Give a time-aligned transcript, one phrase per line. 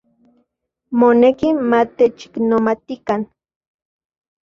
[0.99, 3.21] Moneki matechiknomatikan.